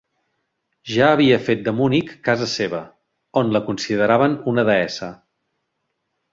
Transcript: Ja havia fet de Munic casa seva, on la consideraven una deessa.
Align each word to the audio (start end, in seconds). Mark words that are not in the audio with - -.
Ja 0.93 1.09
havia 1.15 1.37
fet 1.49 1.61
de 1.67 1.73
Munic 1.81 2.15
casa 2.29 2.49
seva, 2.55 2.81
on 3.43 3.53
la 3.59 3.63
consideraven 3.69 4.41
una 4.55 4.67
deessa. 4.75 5.15